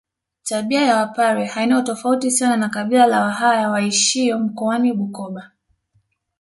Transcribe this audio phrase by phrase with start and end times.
[0.43, 5.51] Tabia ya wapare haina utofauti sana na kabila la wahaya waishio mkoani Bukoba